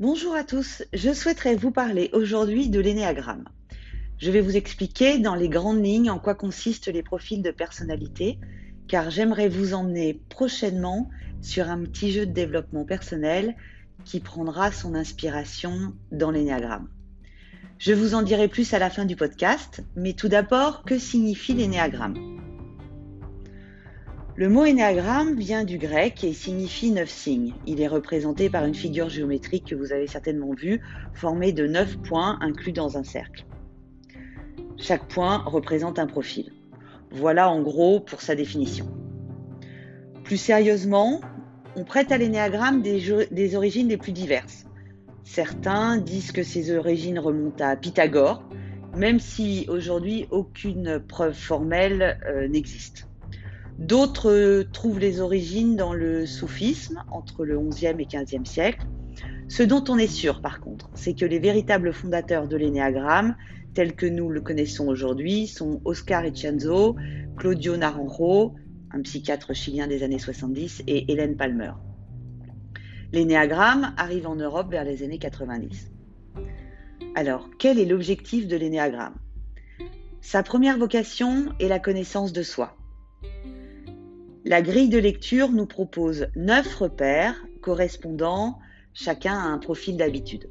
[0.00, 3.48] Bonjour à tous, je souhaiterais vous parler aujourd'hui de l'énéagramme.
[4.18, 8.38] Je vais vous expliquer dans les grandes lignes en quoi consistent les profils de personnalité,
[8.86, 11.10] car j'aimerais vous emmener prochainement
[11.42, 13.56] sur un petit jeu de développement personnel
[14.04, 16.88] qui prendra son inspiration dans l'énéagramme.
[17.80, 21.54] Je vous en dirai plus à la fin du podcast, mais tout d'abord, que signifie
[21.54, 22.47] l'énéagramme?
[24.38, 27.54] Le mot énéagramme vient du grec et signifie neuf signes.
[27.66, 30.80] Il est représenté par une figure géométrique que vous avez certainement vue,
[31.12, 33.44] formée de neuf points inclus dans un cercle.
[34.76, 36.52] Chaque point représente un profil.
[37.10, 38.86] Voilà en gros pour sa définition.
[40.22, 41.20] Plus sérieusement,
[41.74, 44.66] on prête à l'énéagramme des, origines les plus diverses.
[45.24, 48.48] Certains disent que ces origines remontent à Pythagore,
[48.96, 53.07] même si aujourd'hui aucune preuve formelle euh, n'existe.
[53.78, 58.84] D'autres trouvent les origines dans le soufisme entre le XIe et XVe siècle.
[59.48, 63.36] Ce dont on est sûr par contre, c'est que les véritables fondateurs de l'énéagramme,
[63.74, 66.96] tels que nous le connaissons aujourd'hui, sont Oscar Echanzo,
[67.36, 68.56] Claudio Naranjo,
[68.90, 71.72] un psychiatre chilien des années 70, et Hélène Palmer.
[73.12, 75.92] L'énéagramme arrive en Europe vers les années 90.
[77.14, 79.14] Alors, quel est l'objectif de l'énéagramme?
[80.20, 82.77] Sa première vocation est la connaissance de soi.
[84.48, 88.58] La grille de lecture nous propose neuf repères correspondant
[88.94, 90.48] chacun à un profil d'habitude.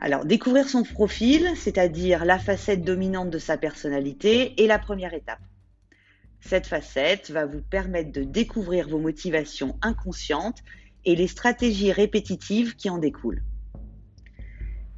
[0.00, 5.38] Alors, découvrir son profil, c'est-à-dire la facette dominante de sa personnalité, est la première étape.
[6.40, 10.58] Cette facette va vous permettre de découvrir vos motivations inconscientes
[11.04, 13.44] et les stratégies répétitives qui en découlent.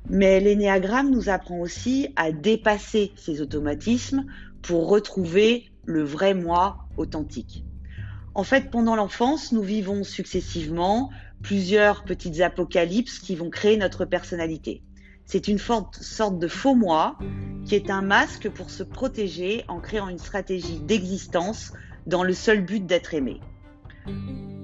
[0.09, 4.25] Mais l'énéagramme nous apprend aussi à dépasser ces automatismes
[4.63, 7.65] pour retrouver le vrai moi authentique.
[8.35, 11.11] En fait, pendant l'enfance, nous vivons successivement
[11.43, 14.83] plusieurs petites apocalypses qui vont créer notre personnalité.
[15.25, 17.19] C'est une sorte de faux moi
[17.65, 21.73] qui est un masque pour se protéger en créant une stratégie d'existence
[22.07, 23.41] dans le seul but d'être aimé.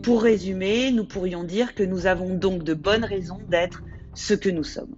[0.03, 3.83] Pour résumer, nous pourrions dire que nous avons donc de bonnes raisons d'être
[4.15, 4.95] ce que nous sommes.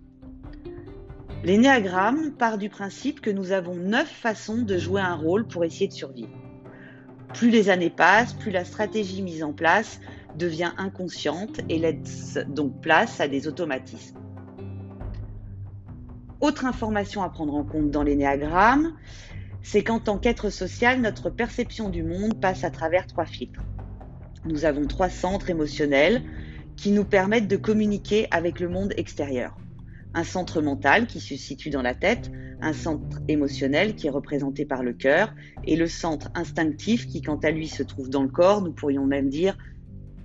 [1.45, 5.89] L'énéagramme part du principe que nous avons neuf façons de jouer un rôle pour essayer
[5.89, 6.44] de survivre.
[7.35, 10.01] Plus les années passent, plus la stratégie mise en place
[10.37, 14.19] devient inconsciente et laisse donc place à des automatismes.
[16.41, 18.93] Autre information à prendre en compte dans l'énéagramme,
[19.63, 23.65] c'est qu'en tant qu'être social, notre perception du monde passe à travers trois filtres
[24.45, 26.23] nous avons trois centres émotionnels
[26.77, 29.57] qui nous permettent de communiquer avec le monde extérieur.
[30.15, 32.31] Un centre mental qui se situe dans la tête,
[32.61, 37.39] un centre émotionnel qui est représenté par le cœur, et le centre instinctif qui, quant
[37.39, 39.59] à lui, se trouve dans le corps, nous pourrions même dire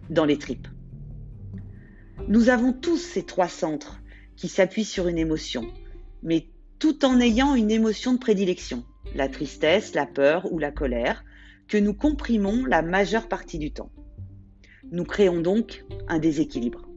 [0.09, 0.67] dans les tripes.
[2.27, 4.01] Nous avons tous ces trois centres
[4.35, 5.65] qui s'appuient sur une émotion,
[6.23, 8.83] mais tout en ayant une émotion de prédilection,
[9.15, 11.23] la tristesse, la peur ou la colère,
[11.67, 13.91] que nous comprimons la majeure partie du temps.
[14.91, 16.88] Nous créons donc un déséquilibre.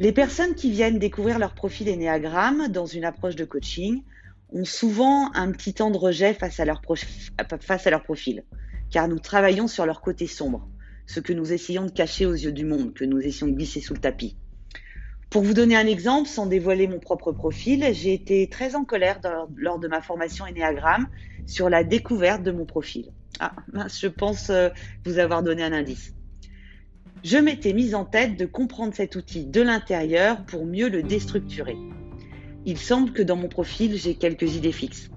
[0.00, 4.04] Les personnes qui viennent découvrir leur profil énéagramme dans une approche de coaching
[4.52, 8.44] ont souvent un petit temps de rejet face à, leur profil,
[8.92, 10.68] car nous travaillons sur leur côté sombre,
[11.06, 13.80] ce que nous essayons de cacher aux yeux du monde, que nous essayons de glisser
[13.80, 14.36] sous le tapis.
[15.30, 19.18] Pour vous donner un exemple, sans dévoiler mon propre profil, j'ai été très en colère
[19.56, 21.08] lors de ma formation Enneagramme
[21.44, 23.10] sur la découverte de mon profil.
[23.40, 23.56] Ah,
[23.88, 24.68] je pense euh,
[25.04, 26.14] vous avoir donné un indice.
[27.24, 31.76] Je m'étais mise en tête de comprendre cet outil de l'intérieur pour mieux le déstructurer.
[32.64, 35.10] Il semble que dans mon profil, j'ai quelques idées fixes.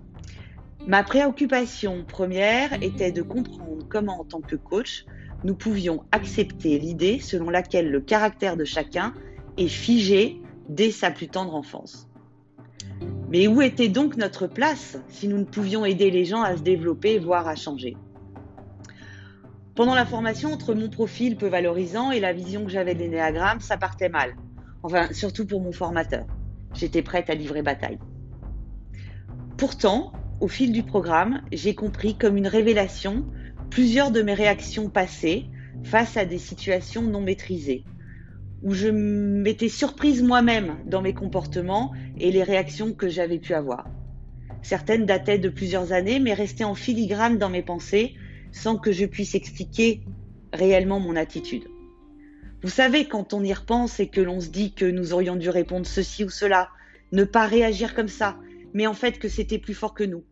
[0.88, 5.06] Ma préoccupation première était de comprendre comment, en tant que coach,
[5.44, 9.14] nous pouvions accepter l'idée selon laquelle le caractère de chacun
[9.58, 12.08] est figé dès sa plus tendre enfance.
[13.30, 16.64] Mais où était donc notre place si nous ne pouvions aider les gens à se
[16.64, 17.96] développer, voire à changer?
[19.76, 23.62] Pendant la formation, entre mon profil peu valorisant et la vision que j'avais de l'énéagramme,
[23.62, 24.36] ça partait mal.
[24.84, 26.26] Enfin, surtout pour mon formateur.
[26.74, 28.00] J'étais prête à livrer bataille.
[29.58, 33.26] Pourtant, au fil du programme, j'ai compris comme une révélation
[33.70, 35.46] plusieurs de mes réactions passées
[35.84, 37.86] face à des situations non maîtrisées,
[38.64, 43.88] où je m'étais surprise moi-même dans mes comportements et les réactions que j'avais pu avoir.
[44.62, 48.16] Certaines dataient de plusieurs années, mais restaient en filigrane dans mes pensées
[48.52, 50.04] sans que je puisse expliquer
[50.54, 51.68] réellement mon attitude.
[52.62, 55.50] Vous savez, quand on y repense et que l'on se dit que nous aurions dû
[55.50, 56.70] répondre ceci ou cela,
[57.12, 58.38] ne pas réagir comme ça,
[58.74, 60.24] mais en fait que c'était plus fort que nous.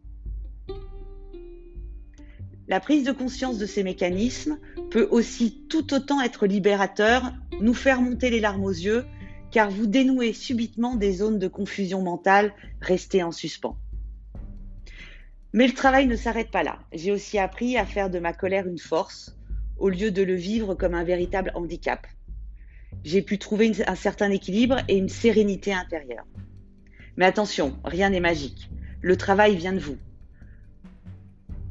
[2.67, 4.59] La prise de conscience de ces mécanismes
[4.91, 9.05] peut aussi tout autant être libérateur, nous faire monter les larmes aux yeux,
[9.49, 13.75] car vous dénouez subitement des zones de confusion mentale restées en suspens.
[15.51, 16.79] Mais le travail ne s'arrête pas là.
[16.93, 19.35] J'ai aussi appris à faire de ma colère une force,
[19.77, 22.05] au lieu de le vivre comme un véritable handicap.
[23.03, 26.25] J'ai pu trouver un certain équilibre et une sérénité intérieure.
[27.17, 28.69] Mais attention, rien n'est magique.
[29.01, 29.97] Le travail vient de vous.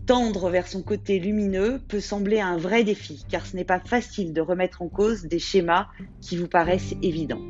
[0.07, 4.33] Tendre vers son côté lumineux peut sembler un vrai défi, car ce n'est pas facile
[4.33, 5.87] de remettre en cause des schémas
[6.21, 7.43] qui vous paraissent évidents.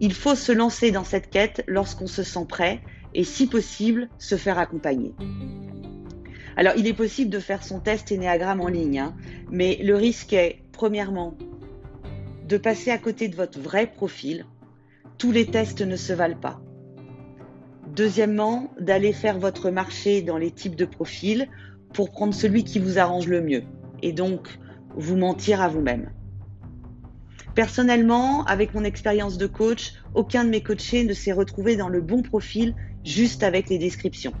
[0.00, 2.80] Il faut se lancer dans cette quête lorsqu'on se sent prêt
[3.16, 5.14] et, si possible, se faire accompagner.
[6.56, 9.14] Alors, il est possible de faire son test Ennéagramme en ligne, hein,
[9.50, 11.34] mais le risque est, premièrement,
[12.46, 14.44] de passer à côté de votre vrai profil.
[15.16, 16.60] Tous les tests ne se valent pas.
[17.94, 21.48] Deuxièmement, d'aller faire votre marché dans les types de profils
[21.94, 23.62] pour prendre celui qui vous arrange le mieux
[24.02, 24.58] et donc
[24.94, 26.10] vous mentir à vous-même.
[27.56, 32.02] Personnellement, avec mon expérience de coach, aucun de mes coachés ne s'est retrouvé dans le
[32.02, 34.34] bon profil juste avec les descriptions.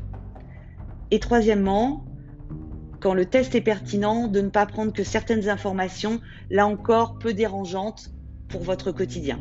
[1.10, 2.04] Et troisièmement,
[3.00, 6.20] quand le test est pertinent, de ne pas prendre que certaines informations,
[6.50, 8.10] là encore peu dérangeantes
[8.48, 9.40] pour votre quotidien.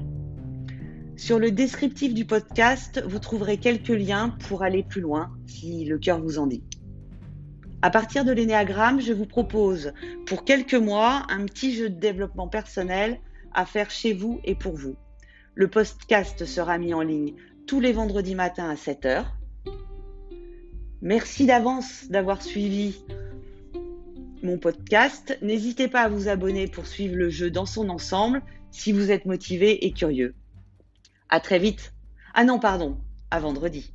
[1.18, 5.98] Sur le descriptif du podcast, vous trouverez quelques liens pour aller plus loin si le
[5.98, 6.63] cœur vous en dit.
[7.81, 9.92] À partir de l'énéagramme, je vous propose
[10.25, 13.19] pour quelques mois un petit jeu de développement personnel
[13.55, 14.95] à faire chez vous et pour vous.
[15.55, 17.33] Le podcast sera mis en ligne
[17.65, 19.25] tous les vendredis matins à 7h.
[21.01, 23.03] Merci d'avance d'avoir suivi
[24.43, 25.37] mon podcast.
[25.41, 28.41] N'hésitez pas à vous abonner pour suivre le jeu dans son ensemble
[28.71, 30.35] si vous êtes motivé et curieux.
[31.29, 31.93] À très vite.
[32.33, 32.97] Ah non, pardon,
[33.31, 33.94] à vendredi.